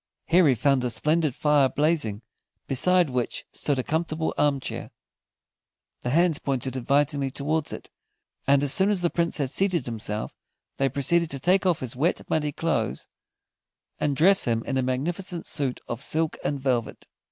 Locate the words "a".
0.83-0.89, 3.77-3.83, 14.75-14.81